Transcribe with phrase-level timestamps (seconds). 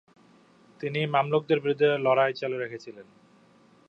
[0.79, 3.07] তিনি মামলুকদের বিরুদ্ধে লড়াই চালু রেখেছিলেন।